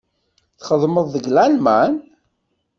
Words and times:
Txedmeḍ 0.59 1.05
deg 1.13 1.25
Lalman? 1.29 1.93